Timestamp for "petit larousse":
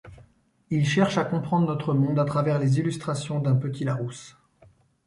3.55-4.35